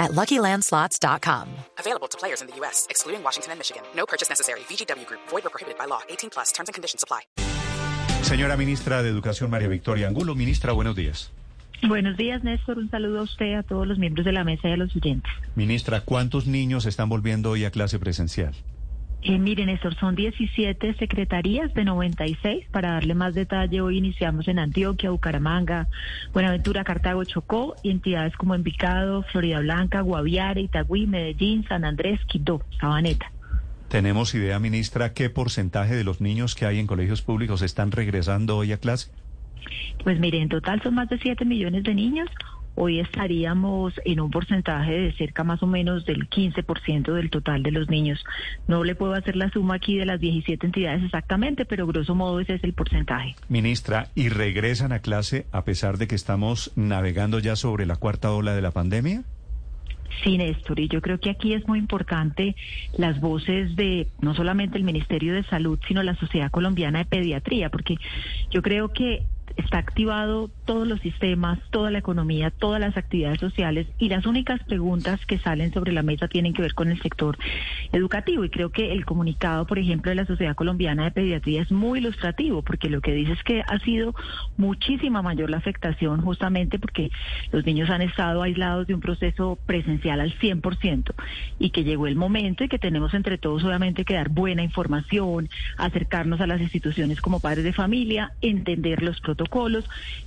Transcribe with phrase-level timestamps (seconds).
[0.00, 1.46] at LuckyLandSlots.com.
[1.78, 3.82] Available to players in the U.S., excluding Washington and Michigan.
[3.94, 4.60] No purchase necessary.
[4.60, 5.20] VGW Group.
[5.28, 6.00] Void or prohibited by law.
[6.08, 6.50] 18 plus.
[6.50, 7.20] Terms and conditions apply.
[8.22, 10.34] Señora Ministra de Educación, María Victoria Angulo.
[10.34, 11.30] Ministra, buenos días.
[11.88, 12.78] Buenos días, Néstor.
[12.78, 15.32] Un saludo a usted, a todos los miembros de la mesa y a los oyentes.
[15.54, 18.54] Ministra, ¿cuántos niños están volviendo hoy a clase presencial?
[19.22, 22.66] Eh, miren, Néstor, son 17 secretarías de 96.
[22.70, 25.88] Para darle más detalle, hoy iniciamos en Antioquia, Bucaramanga,
[26.32, 32.62] Buenaventura, Cartago, Chocó, y entidades como Envigado, Florida Blanca, Guaviare, Itagüí, Medellín, San Andrés, Quito,
[32.80, 33.30] Sabaneta.
[33.88, 38.56] ¿Tenemos idea, ministra, qué porcentaje de los niños que hay en colegios públicos están regresando
[38.56, 39.10] hoy a clase?
[40.02, 42.28] Pues mire, en total son más de 7 millones de niños.
[42.82, 47.72] Hoy estaríamos en un porcentaje de cerca más o menos del 15% del total de
[47.72, 48.24] los niños.
[48.68, 52.40] No le puedo hacer la suma aquí de las 17 entidades exactamente, pero grosso modo
[52.40, 53.36] ese es el porcentaje.
[53.50, 58.32] Ministra, ¿y regresan a clase a pesar de que estamos navegando ya sobre la cuarta
[58.32, 59.24] ola de la pandemia?
[60.24, 62.56] Sí, Néstor, y yo creo que aquí es muy importante
[62.96, 67.68] las voces de no solamente el Ministerio de Salud, sino la Sociedad Colombiana de Pediatría,
[67.68, 67.96] porque
[68.50, 69.22] yo creo que
[69.56, 74.62] está activado todos los sistemas, toda la economía, todas las actividades sociales y las únicas
[74.64, 77.38] preguntas que salen sobre la mesa tienen que ver con el sector
[77.92, 78.44] educativo.
[78.44, 81.98] Y creo que el comunicado, por ejemplo, de la Sociedad Colombiana de Pediatría es muy
[81.98, 84.14] ilustrativo porque lo que dice es que ha sido
[84.56, 87.10] muchísima mayor la afectación justamente porque
[87.52, 91.12] los niños han estado aislados de un proceso presencial al 100%
[91.58, 95.48] y que llegó el momento y que tenemos entre todos obviamente que dar buena información,
[95.76, 99.39] acercarnos a las instituciones como padres de familia, entender los protocolos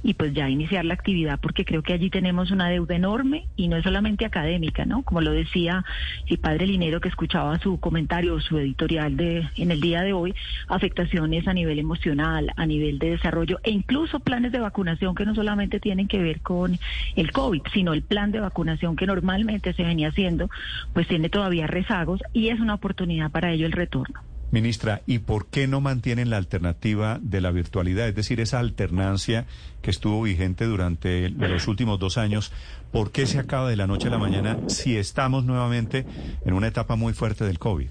[0.03, 3.67] y pues ya iniciar la actividad porque creo que allí tenemos una deuda enorme y
[3.67, 5.03] no es solamente académica, ¿no?
[5.03, 5.83] Como lo decía
[6.27, 10.33] el padre Linero que escuchaba su comentario, su editorial de en el día de hoy,
[10.67, 15.35] afectaciones a nivel emocional, a nivel de desarrollo e incluso planes de vacunación que no
[15.35, 16.79] solamente tienen que ver con
[17.15, 20.49] el COVID, sino el plan de vacunación que normalmente se venía haciendo,
[20.93, 24.32] pues tiene todavía rezagos y es una oportunidad para ello el retorno.
[24.53, 28.07] Ministra, ¿y por qué no mantienen la alternativa de la virtualidad?
[28.07, 29.47] Es decir, esa alternancia
[29.81, 32.53] que estuvo vigente durante los últimos dos años,
[32.91, 36.05] ¿por qué se acaba de la noche a la mañana si estamos nuevamente
[36.45, 37.87] en una etapa muy fuerte del COVID?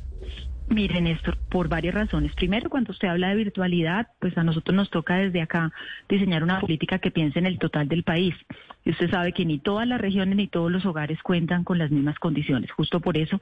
[0.69, 2.33] Miren, Néstor, por varias razones.
[2.37, 5.73] Primero, cuando usted habla de virtualidad, pues a nosotros nos toca desde acá
[6.09, 8.37] diseñar una política que piense en el total del país.
[8.84, 11.91] Y usted sabe que ni todas las regiones ni todos los hogares cuentan con las
[11.91, 12.70] mismas condiciones.
[12.72, 13.41] Justo por eso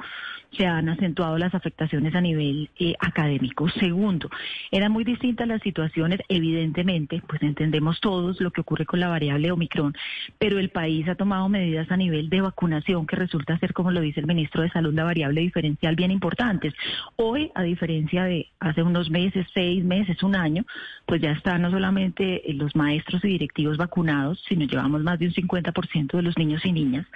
[0.57, 3.69] se han acentuado las afectaciones a nivel eh, académico.
[3.71, 4.29] Segundo,
[4.71, 9.51] eran muy distintas las situaciones, evidentemente, pues entendemos todos lo que ocurre con la variable
[9.51, 9.95] Omicron,
[10.39, 14.01] pero el país ha tomado medidas a nivel de vacunación que resulta ser, como lo
[14.01, 16.75] dice el ministro de Salud, la variable diferencial bien importantes.
[17.17, 20.65] Hoy, a diferencia de hace unos meses, seis meses, un año,
[21.07, 25.49] pues ya están no solamente los maestros y directivos vacunados, sino llevamos más de un
[25.49, 27.07] 50% de los niños y niñas.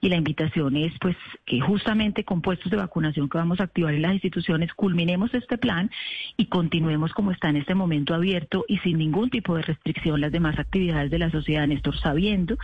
[0.00, 3.94] Y la invitación es, pues, que justamente con puestos de vacunación que vamos a activar
[3.94, 5.90] en las instituciones, culminemos este plan
[6.36, 10.32] y continuemos como está en este momento abierto y sin ningún tipo de restricción las
[10.32, 12.56] demás actividades de la sociedad, Néstor, sabiendo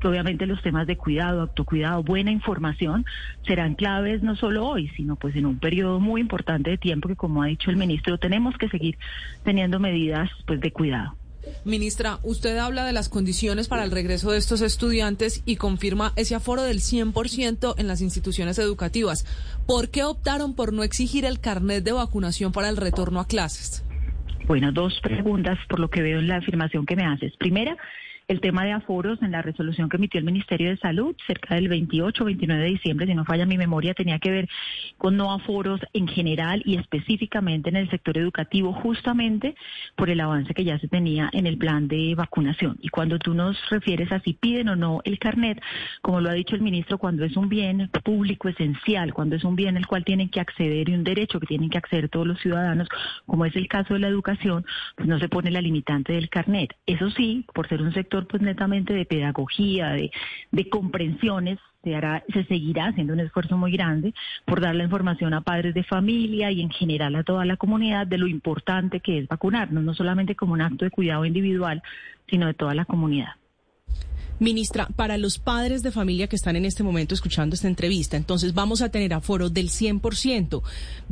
[0.00, 3.04] que obviamente los temas de cuidado, autocuidado, buena información
[3.46, 7.16] serán claves no solo hoy, sino pues en un periodo muy importante de tiempo que,
[7.16, 8.96] como ha dicho el ministro, tenemos que seguir
[9.44, 11.16] teniendo medidas pues de cuidado.
[11.64, 16.34] Ministra, usted habla de las condiciones para el regreso de estos estudiantes y confirma ese
[16.34, 19.24] aforo del 100% en las instituciones educativas.
[19.66, 23.84] ¿Por qué optaron por no exigir el carnet de vacunación para el retorno a clases?
[24.46, 27.32] Bueno, dos preguntas por lo que veo en la afirmación que me haces.
[27.38, 27.76] Primera,
[28.28, 31.68] el tema de aforos en la resolución que emitió el Ministerio de Salud cerca del
[31.68, 34.48] 28 29 de diciembre, si no falla mi memoria, tenía que ver
[34.96, 39.54] con no aforos en general y específicamente en el sector educativo, justamente
[39.96, 42.78] por el avance que ya se tenía en el plan de vacunación.
[42.80, 45.60] Y cuando tú nos refieres a si piden o no el carnet,
[46.00, 49.56] como lo ha dicho el ministro, cuando es un bien público esencial, cuando es un
[49.56, 52.40] bien al cual tienen que acceder y un derecho que tienen que acceder todos los
[52.40, 52.88] ciudadanos,
[53.26, 54.64] como es el caso de la educación,
[54.96, 56.74] pues no se pone la limitante del carnet.
[56.86, 60.10] Eso sí, por ser un sector pues netamente de pedagogía, de,
[60.50, 64.14] de comprensiones, se, hará, se seguirá haciendo un esfuerzo muy grande
[64.44, 68.06] por dar la información a padres de familia y en general a toda la comunidad
[68.06, 71.82] de lo importante que es vacunarnos, no solamente como un acto de cuidado individual,
[72.28, 73.32] sino de toda la comunidad.
[74.40, 78.52] Ministra, para los padres de familia que están en este momento escuchando esta entrevista, entonces
[78.52, 80.62] vamos a tener aforo del 100%.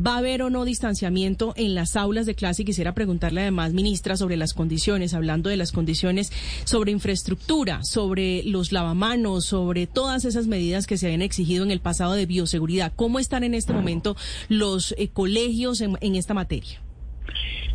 [0.05, 2.63] ¿Va a haber o no distanciamiento en las aulas de clase?
[2.63, 6.33] Y quisiera preguntarle además, ministra, sobre las condiciones, hablando de las condiciones
[6.65, 11.81] sobre infraestructura, sobre los lavamanos, sobre todas esas medidas que se habían exigido en el
[11.81, 12.93] pasado de bioseguridad.
[12.97, 14.17] ¿Cómo están en este momento
[14.49, 16.81] los eh, colegios en, en esta materia?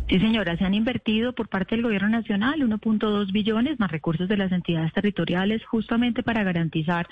[0.08, 4.38] Sí, señora, se han invertido por parte del Gobierno Nacional 1.2 billones más recursos de
[4.38, 7.06] las entidades territoriales justamente para garantizar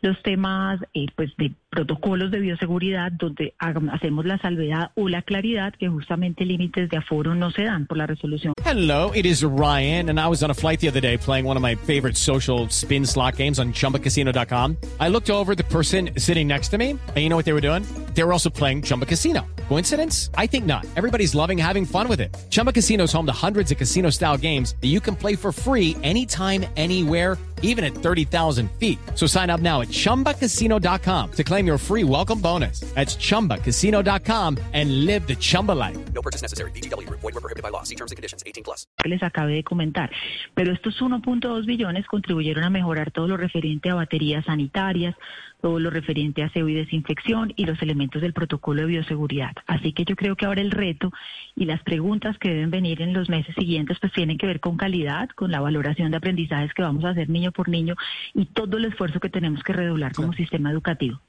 [0.00, 5.74] los temas eh, pues de protocolos de bioseguridad donde hacemos la salvedad o la claridad
[5.74, 8.54] que justamente límites de aforo no se dan por la resolución.
[8.64, 11.58] Hello, it is Ryan and I was on a flight the other day playing one
[11.58, 14.78] of my favorite social spin slot games on chumbacasino.com.
[14.98, 17.60] I looked over the person sitting next to me and you know what they were
[17.60, 17.84] doing?
[18.14, 19.42] They were also playing Chumba Casino.
[19.70, 20.30] Coincidence?
[20.34, 20.84] I think not.
[20.96, 22.36] Everybody's loving having fun with it.
[22.50, 25.96] Chumba Casino is home to hundreds of casino-style games that you can play for free
[26.02, 28.98] anytime anywhere even at 30,000 feet.
[29.14, 32.80] So sign up now at ChumbaCasino.com to claim your free welcome bonus.
[32.94, 35.96] That's ChumbaCasino.com and live the Chumba life.
[36.12, 36.70] No purchase necessary.
[36.72, 37.08] BGW.
[37.10, 37.84] Void were prohibited by law.
[37.84, 38.42] See terms and conditions.
[38.46, 38.86] 18 plus.
[39.04, 40.10] Les acabé de comentar.
[40.54, 45.14] Pero estos 1.2 billones contribuyeron a mejorar todo lo referente a baterías sanitarias,
[45.60, 49.52] todo lo referente a aseo y desinfección y los elementos del protocolo de bioseguridad.
[49.66, 51.12] Así que yo creo que ahora el reto
[51.54, 54.76] y las preguntas que deben venir en los meses siguientes pues tienen que ver con
[54.76, 57.94] calidad, con la valoración de aprendizajes que vamos a hacer niño por niño
[58.34, 61.20] y todo el esfuerzo que tenemos que redoblar como sistema educativo.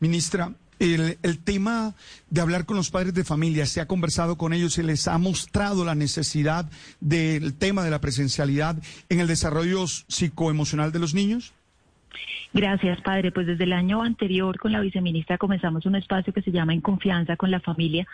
[0.00, 1.94] Ministra, el, el, tema
[2.30, 5.18] de hablar con los padres de familia, se ha conversado con ellos, se les ha
[5.18, 6.70] mostrado la necesidad
[7.00, 11.52] del tema de la presencialidad en el desarrollo psicoemocional de los niños?
[12.52, 13.32] Gracias, padre.
[13.32, 16.80] Pues desde el año anterior con la viceministra comenzamos un espacio que se llama En
[16.80, 18.06] Confianza con la Familia,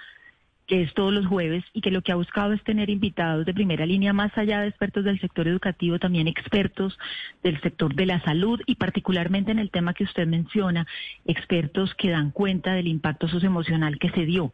[0.66, 3.54] que es todos los jueves y que lo que ha buscado es tener invitados de
[3.54, 6.98] primera línea, más allá de expertos del sector educativo, también expertos
[7.42, 10.86] del sector de la salud y particularmente en el tema que usted menciona,
[11.26, 14.52] expertos que dan cuenta del impacto socioemocional que se dio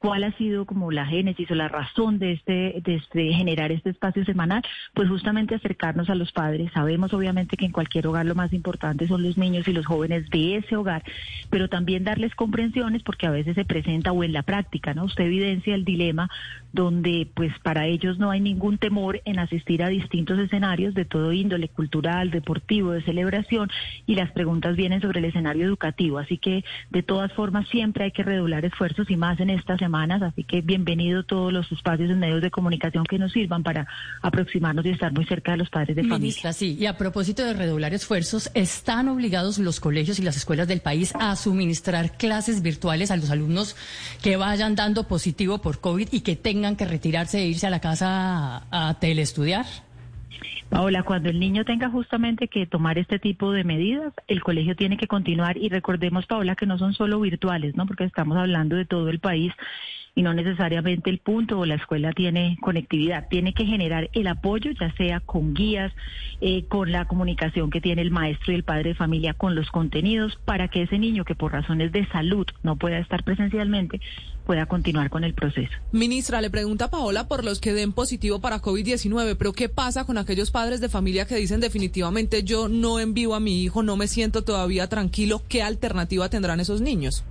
[0.00, 3.90] cuál ha sido como la génesis o la razón de este, de este generar este
[3.90, 4.62] espacio semanal,
[4.94, 6.72] pues justamente acercarnos a los padres.
[6.72, 10.30] Sabemos obviamente que en cualquier hogar lo más importante son los niños y los jóvenes
[10.30, 11.02] de ese hogar,
[11.50, 15.04] pero también darles comprensiones porque a veces se presenta o en la práctica, ¿no?
[15.04, 16.30] Usted evidencia el dilema
[16.72, 21.34] donde pues para ellos no hay ningún temor en asistir a distintos escenarios de todo
[21.34, 23.68] índole cultural, deportivo, de celebración
[24.06, 28.12] y las preguntas vienen sobre el escenario educativo, así que de todas formas siempre hay
[28.12, 32.18] que redoblar esfuerzos y más en esta semana así que bienvenido todos los espacios en
[32.18, 33.86] medios de comunicación que nos sirvan para
[34.22, 37.54] aproximarnos y estar muy cerca de los padres de Ministra, sí, y a propósito de
[37.54, 43.10] redoblar esfuerzos, ¿están obligados los colegios y las escuelas del país a suministrar clases virtuales
[43.10, 43.76] a los alumnos
[44.22, 47.80] que vayan dando positivo por COVID y que tengan que retirarse e irse a la
[47.80, 49.66] casa a, a teleestudiar?
[50.70, 54.96] Paola, cuando el niño tenga justamente que tomar este tipo de medidas, el colegio tiene
[54.96, 57.86] que continuar y recordemos, Paola, que no son solo virtuales, ¿no?
[57.86, 59.52] Porque estamos hablando de todo el país
[60.14, 63.28] y no necesariamente el punto o la escuela tiene conectividad.
[63.28, 65.92] Tiene que generar el apoyo, ya sea con guías,
[66.40, 69.70] eh, con la comunicación que tiene el maestro y el padre de familia, con los
[69.70, 74.00] contenidos, para que ese niño que por razones de salud no pueda estar presencialmente,
[74.44, 75.72] pueda continuar con el proceso.
[75.92, 80.18] Ministra, le pregunta Paola por los que den positivo para COVID-19, pero ¿qué pasa con
[80.18, 84.08] aquellos padres de familia que dicen definitivamente yo no envío a mi hijo, no me
[84.08, 85.42] siento todavía tranquilo?
[85.48, 87.24] ¿Qué alternativa tendrán esos niños?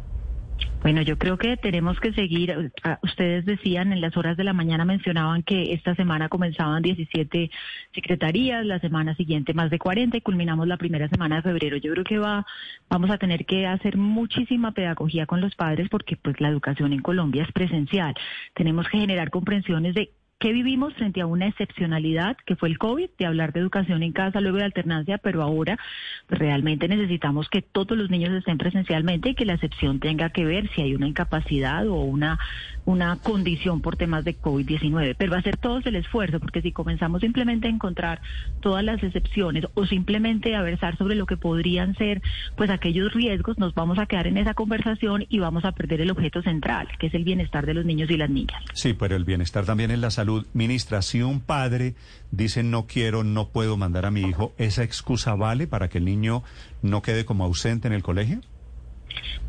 [0.82, 2.72] Bueno, yo creo que tenemos que seguir.
[2.84, 7.52] Ah, ustedes decían en las horas de la mañana mencionaban que esta semana comenzaban 17
[7.94, 11.76] secretarías, la semana siguiente más de 40 y culminamos la primera semana de febrero.
[11.76, 12.46] Yo creo que va,
[12.90, 17.02] vamos a tener que hacer muchísima pedagogía con los padres porque pues la educación en
[17.02, 18.16] Colombia es presencial.
[18.54, 23.10] Tenemos que generar comprensiones de ¿Qué vivimos frente a una excepcionalidad que fue el COVID,
[23.20, 25.78] de hablar de educación en casa, luego de alternancia, pero ahora
[26.30, 30.70] realmente necesitamos que todos los niños estén presencialmente y que la excepción tenga que ver
[30.70, 32.40] si hay una incapacidad o una,
[32.90, 35.16] una condición por temas de COVID-19.
[35.16, 38.20] Pero va a ser todo el esfuerzo, porque si comenzamos simplemente a encontrar
[38.62, 42.24] todas las excepciones o simplemente a versar sobre lo que podrían ser
[42.58, 46.10] pues aquellos riesgos, nos vamos a quedar en esa conversación y vamos a perder el
[46.10, 48.64] objeto central, que es el bienestar de los niños y las niñas.
[48.74, 51.94] Sí, pero el bienestar también es la salud Ministra, si un padre
[52.32, 56.06] dice no quiero, no puedo mandar a mi hijo, ¿esa excusa vale para que el
[56.06, 56.42] niño
[56.82, 58.42] no quede como ausente en el colegio?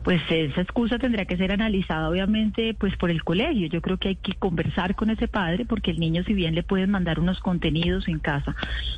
[0.03, 3.69] Pues esa excusa tendrá que ser analizada obviamente pues por el colegio.
[3.69, 6.63] Yo creo que hay que conversar con ese padre porque el niño si bien le
[6.63, 8.57] pueden mandar unos contenidos en casa,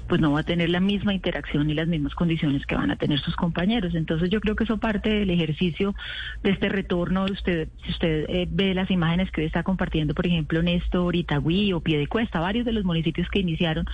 [0.09, 2.97] pues no va a tener la misma interacción ni las mismas condiciones que van a
[2.97, 3.95] tener sus compañeros.
[3.95, 5.95] Entonces yo creo que eso parte del ejercicio
[6.43, 7.25] de este retorno.
[7.25, 11.81] Usted, si usted eh, ve las imágenes que está compartiendo, por ejemplo, Néstor, Itagüí o
[11.81, 13.87] Piedecuesta, varios de los municipios que iniciaron,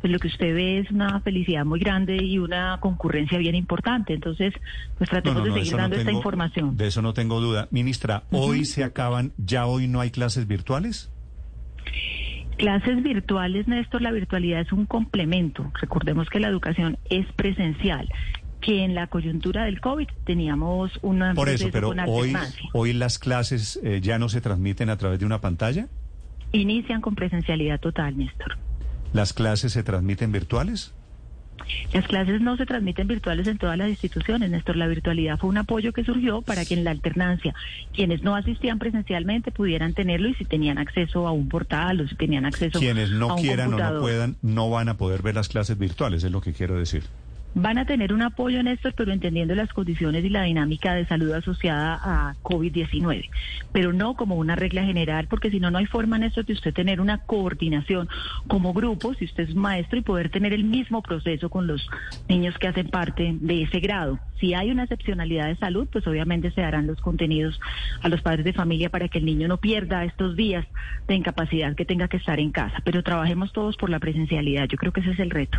[0.00, 4.14] pues lo que usted ve es una felicidad muy grande y una concurrencia bien importante.
[4.14, 4.52] Entonces,
[4.98, 6.25] pues tratemos de seguir dando esta información.
[6.72, 7.68] De eso no tengo duda.
[7.70, 11.10] Ministra, ¿hoy se acaban, ya hoy no hay clases virtuales?
[12.58, 15.70] Clases virtuales, Néstor, la virtualidad es un complemento.
[15.80, 18.08] Recordemos que la educación es presencial
[18.60, 22.34] que en la coyuntura del COVID teníamos una Por eso, pero hoy,
[22.72, 25.86] hoy las clases eh, ya no se transmiten a través de una pantalla.
[26.52, 28.56] Inician con presencialidad total, Néstor.
[29.12, 30.94] ¿Las clases se transmiten virtuales?
[31.92, 34.76] Las clases no se transmiten virtuales en todas las instituciones, Néstor.
[34.76, 37.54] La virtualidad fue un apoyo que surgió para que en la alternancia
[37.92, 42.14] quienes no asistían presencialmente pudieran tenerlo y si tenían acceso a un portal o si
[42.14, 45.34] tenían acceso quienes no a un quieran o no puedan no van a poder ver
[45.34, 47.04] las clases virtuales, es lo que quiero decir
[47.56, 51.06] van a tener un apoyo, en esto, pero entendiendo las condiciones y la dinámica de
[51.06, 53.30] salud asociada a COVID-19,
[53.72, 56.74] pero no como una regla general, porque si no, no hay forma, esto de usted
[56.74, 58.10] tener una coordinación
[58.46, 61.88] como grupo, si usted es maestro, y poder tener el mismo proceso con los
[62.28, 64.18] niños que hacen parte de ese grado.
[64.38, 67.58] Si hay una excepcionalidad de salud, pues obviamente se darán los contenidos
[68.02, 70.66] a los padres de familia para que el niño no pierda estos días
[71.08, 74.76] de incapacidad que tenga que estar en casa, pero trabajemos todos por la presencialidad, yo
[74.76, 75.58] creo que ese es el reto.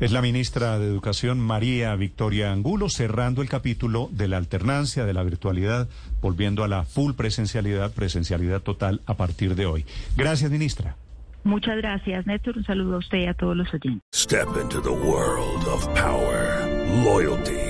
[0.00, 5.12] Es la ministra de Educación, María Victoria Angulo, cerrando el capítulo de la alternancia, de
[5.12, 5.90] la virtualidad,
[6.22, 9.84] volviendo a la full presencialidad, presencialidad total a partir de hoy.
[10.16, 10.96] Gracias, ministra.
[11.44, 12.56] Muchas gracias, Néstor.
[12.56, 14.02] Un saludo a usted y a todos los oyentes.
[14.14, 16.66] Step into the world of power,
[17.04, 17.69] loyalty